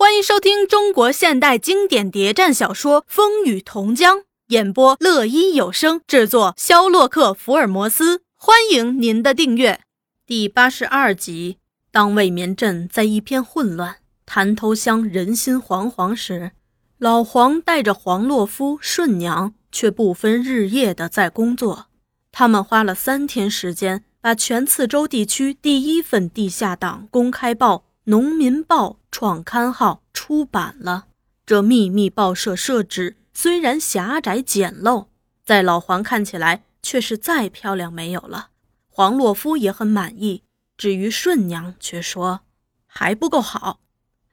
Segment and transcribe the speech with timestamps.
[0.00, 8.22] 欢迎收听中国现代经典谍战小说《风雨同江》，演播：乐一有声，制作：肖洛克·福尔摩斯。
[8.36, 9.80] 欢迎您的订阅。
[10.24, 11.58] 第八十二集，
[11.90, 16.52] 当未眠镇在一片混乱、潭头乡人心惶惶时，
[16.98, 21.86] 老黄带着黄洛夫、顺娘却不分日夜的在工作。
[22.30, 27.86] 他们花了三天时间，把全次州地区第一份地下党公开报。
[28.04, 31.06] 农民报创刊号出版了，
[31.46, 35.06] 这秘密报社设置虽然狭窄简陋，
[35.44, 38.50] 在老黄看起来却是再漂亮没有了。
[38.88, 40.42] 黄洛夫也很满意，
[40.76, 42.40] 至于顺娘却说
[42.86, 43.80] 还不够好。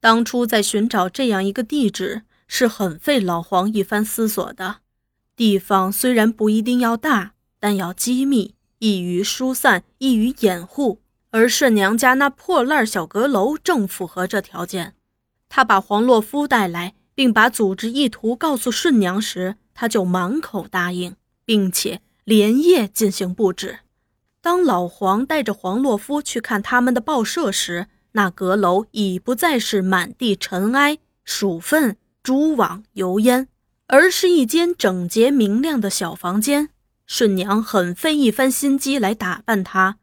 [0.00, 4.76] 当初在寻找这样一个地址，是很费老黄一番思索的。
[5.34, 11.00] 地方虽然不一定要大，但要机密，易于疏散，易于掩护。
[11.30, 14.94] 而顺娘家那破烂小阁楼正符合这条件。
[15.48, 23.80] 他把黄洛夫带来，并把组织意图告诉顺娘时，他就满口答应，并且连夜进行布置。
[24.40, 33.48] 当老黄带着黄洛夫去看他们的报社时，那阁楼已不再是满地尘埃、鼠粪、蛛网、油烟，
[33.86, 36.70] 而是一间整洁明亮的小房间。
[37.06, 39.96] 顺娘很费一番心机来打扮它。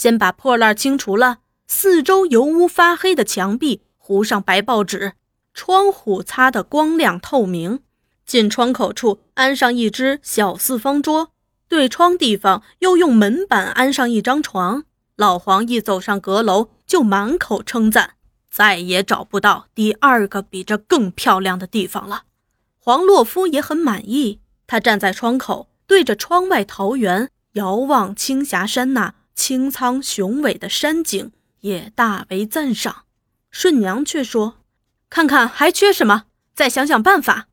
[0.00, 5.12] 先把破烂清除了，四周油污发黑的墙壁糊上白报纸，
[5.52, 7.80] 窗户擦得光亮透明。
[8.24, 11.32] 进窗口处安上一只小四方桌，
[11.68, 14.84] 对窗地方又用门板安上一张床。
[15.16, 18.14] 老黄一走上阁楼，就满口称赞，
[18.50, 22.22] 再也找不到第二个比这更漂亮的地方了。
[22.78, 29.16] 黄洛夫也很满意，他站在窗口，对着窗外桃园遥望青霞山那。
[29.40, 33.06] 清苍雄伟的山景也大为赞赏，
[33.50, 34.58] 顺娘却说
[35.08, 36.24] ：“看看还缺什么，
[36.54, 37.48] 再想想办法。”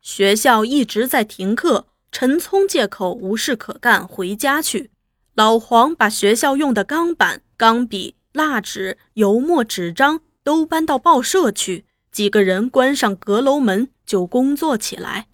[0.00, 4.90] 学校一直在停课，陈聪借口无事可干回家去。
[5.34, 15.26] 老黄把学校用的钢板、钢笔、蜡纸、油墨纸张都搬到报社去，几个人关上阁楼门就工作起来。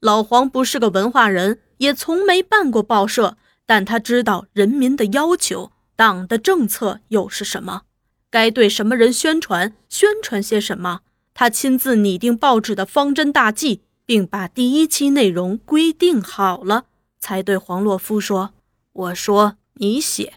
[0.00, 3.36] 老黄不是个文化人，也从没办过报社。
[3.66, 7.82] 但他知道人民的要求，党的政策又是什么，
[8.30, 11.00] 该对什么人宣传，宣传些什么。
[11.32, 16.84] 他亲自拟定报纸的方针大计，并把第一期内容规定好了，
[17.18, 18.54] 才对黄洛夫说
[18.92, 20.34] ：“我说你写。”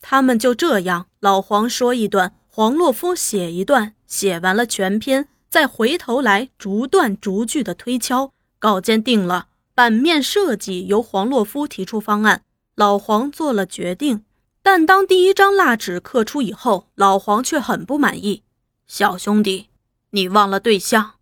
[0.00, 8.32] 他们就这样，老黄说一段，黄洛夫写一段，写完了全篇，再回头来逐段逐句的推敲。
[8.60, 12.42] 稿件定了，版面设计由黄洛夫提出方案。
[12.78, 14.22] 老黄做了决定，
[14.62, 18.44] 但当第一张蜡纸刻出以后，老黄却很不满意。
[18.86, 19.66] 小兄弟，
[20.10, 21.14] 你忘了对象。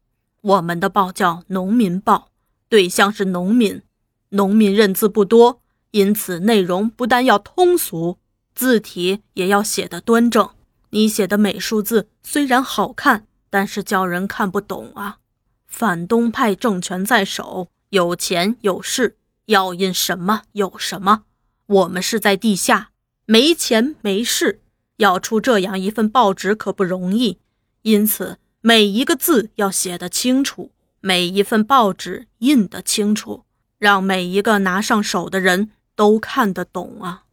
[0.43, 2.29] 我们的报叫《农民报》，
[2.69, 3.81] 对象是农民。
[4.29, 5.63] 农民认字不多，
[5.93, 8.19] 因此内容不但要通俗，
[8.55, 10.51] 字体也要写得端正。
[10.91, 15.21] 你写的美术字虽然好看，但是叫人看不懂啊。
[15.67, 21.23] 反动派政权在手，有钱有势，要印什么有什么。
[21.67, 22.91] 我们是在地下，
[23.25, 24.61] 没钱没势，
[24.99, 27.39] 要出这样一份报纸可不容易。
[27.83, 33.45] 因此，每一个字要写得清楚，每一份报纸印得清楚，
[33.79, 37.25] 让每一个拿上手的人都看得懂啊！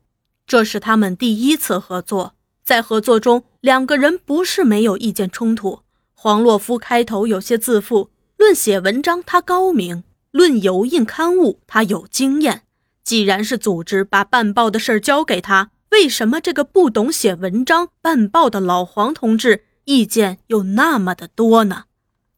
[0.47, 2.33] 这是他们第一次合作，
[2.63, 5.81] 在合作中，两个人不是没有意见冲突。
[6.13, 12.63] 黄洛夫开头有些自负，论写文章他高明，论油印刊物他有经验。
[13.03, 21.83] 既然是组织把办报的事儿交给他，为什么这个不懂写文章办报的老黄同志意见又那么的多呢？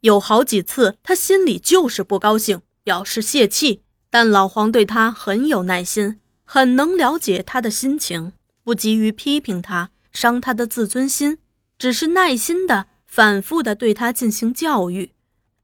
[0.01, 8.33] 有好几次他心里就是不高兴，表示泄气，但老黄对他很有耐心，很能了解他的心情，
[8.63, 11.37] 不急于批评他，伤他的自尊心，
[11.77, 15.11] 只是耐心的、反复的对他进行教育。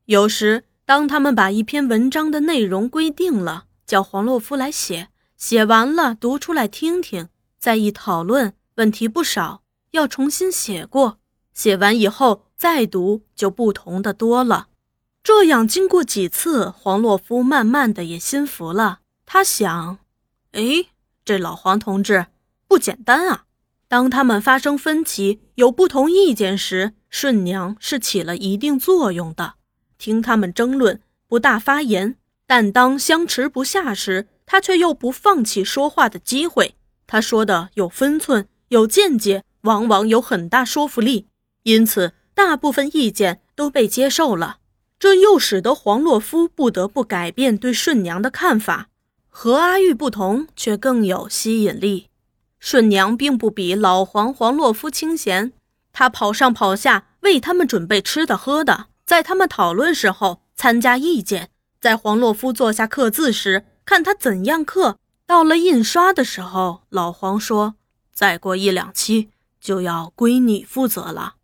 [0.06, 3.66] 有时，当他们把一篇文章的内容规定了。
[3.92, 7.28] 叫黄洛夫来写，写完了读出来听听，
[7.60, 11.20] 再一讨论，问题不少，要重新写过。
[11.54, 14.70] 写完以后再读，就不同的多了。
[15.22, 19.00] 这样经过几次，黄洛夫慢慢的也心服了。
[19.26, 19.98] 他想，
[20.54, 20.86] 哎，
[21.26, 22.28] 这老黄同志
[22.70, 23.44] 不简单啊。
[23.90, 29.56] 当他们发生分歧，有不同意见时，顺娘是起了一定作用的，
[29.98, 32.16] 听他们争论，不大发言。
[32.52, 36.76] 但当相持不下时，他却又不放弃说话的机会。
[37.08, 41.28] 他说的有分寸、有见解，往往有很大说服力。
[41.64, 44.58] 因此，大部分意见都被接受了，
[45.00, 48.90] 这又使得黄洛夫不得不改变对顺娘的看法。
[49.30, 52.10] 和阿玉不同，却更有吸引力。
[52.60, 55.54] 顺娘并不比老黄黄洛夫清闲，
[55.94, 61.51] 她跑上跑下为他们准备吃的喝的，在他们讨论时候参加意见，
[61.82, 65.00] 在黄洛夫坐下刻字时看他怎样刻。
[65.26, 67.76] 到了印刷的时候，老黄说
[68.14, 69.30] ：“再过一两期
[69.60, 71.36] 就要归你负责了。”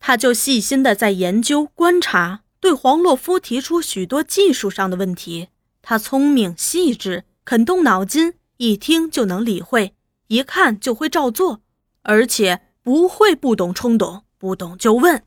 [0.00, 5.48] 他就细心的在研究观察，对黄洛夫提出许多技术上的问题。
[5.82, 9.94] 他聪明细致，肯动脑筋，一听就能理会，
[10.28, 11.60] 一看就会照做，
[12.02, 15.22] 而且不会不懂冲懂，不懂就问。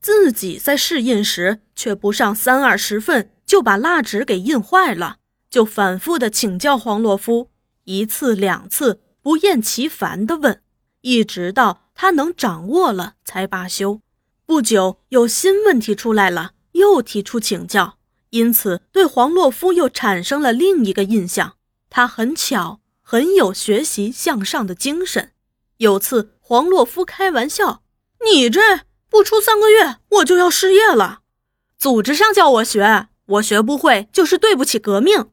[0.00, 5.16] 自己在试印时却不上三二十份就把蜡纸给印坏了，
[5.50, 7.50] 就反复的请教黄洛夫。
[7.82, 10.62] 一次两次不厌其烦的问，
[11.00, 14.02] 一直到他能掌握了才罢休。
[14.46, 17.98] 不久有新问题出来了，又提出请教，
[18.28, 21.56] 因此对黄洛夫又产生了另一个印象：
[21.88, 25.32] 他很巧，很有学习向上的精神。
[25.78, 27.82] 有次黄洛夫开玩笑
[28.24, 28.60] ：“你这
[29.08, 31.22] 不出三个月，我就要失业了。
[31.76, 35.26] 组织上叫我学，我学不会，就是对不起革命。”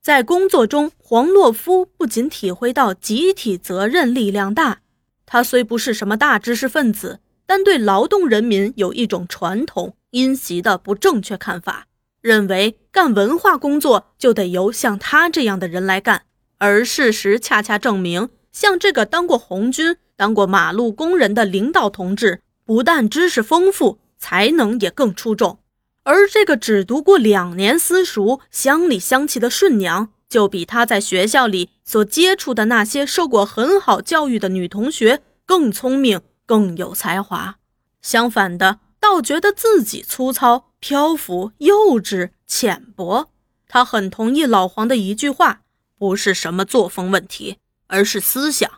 [0.00, 4.80] 在工作中，黄洛夫不仅体会到集体责任力量大，
[5.26, 11.86] 他虽不是什么大知识分子，但对劳动人民有一种传统因袭的不正确看法，
[12.20, 16.22] 认为干文化工作就得由像他这样的人来干。
[16.58, 25.60] 而事实恰恰证明，像这个当过红军、当过马路工人的领导同志，不但知识丰富，才能也更出众。
[26.04, 37.56] 而这个只读过两年私塾、乡里乡气的顺娘，就比她在学校里所接触的那些受过很好教育的女同学更聪明、更有才华。
[38.00, 43.30] 相反的，倒觉得自己粗糙、漂浮、幼稚、浅薄。
[43.68, 45.60] 他很同意老黄的一句话：
[45.96, 48.68] 不是什么作风问题，而是思想。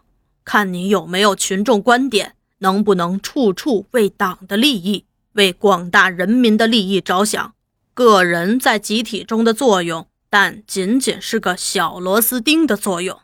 [0.45, 5.07] 看你有没有群众观点，能不能处处为党的利益。
[5.35, 7.55] 为广大人民的利益着想，
[7.93, 13.21] 个人在集体中的作用，但仅仅是个小螺丝钉的作用。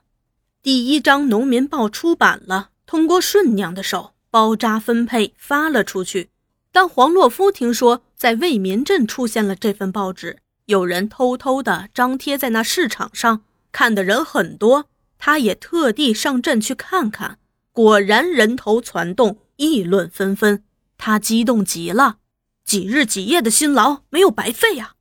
[0.62, 6.31] 第一章《农民报》出版了，通过顺娘的手包扎分配发了出去。
[6.73, 14.87] 当黄洛夫听说在为民镇出现了这份报纸，有人偷偷地张贴在那市场上，看的人很多，
[15.17, 17.39] 他也特地上镇去看看，
[17.73, 20.65] 果然人头攒动，议论纷纷。
[21.00, 22.19] 他激动极了，
[22.62, 24.97] 几日几夜的辛劳没有白费呀！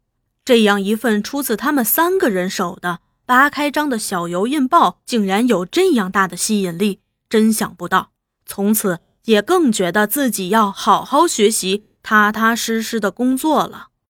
[0.45, 8.11] 这样一份出自他们三个人手的八开张的小油印报，竟然有这样大的吸引力，真想不到。
[8.45, 13.89] 从此也更觉得自己要好好学习，踏踏实实的工作了。